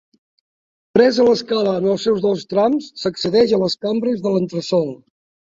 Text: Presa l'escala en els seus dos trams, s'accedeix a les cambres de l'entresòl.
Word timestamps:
Presa 0.97 1.25
l'escala 1.27 1.73
en 1.81 1.85
els 1.91 2.05
seus 2.07 2.23
dos 2.23 2.41
trams, 2.55 2.89
s'accedeix 3.03 3.55
a 3.59 3.61
les 3.67 3.77
cambres 3.87 4.27
de 4.27 4.35
l'entresòl. 4.39 4.91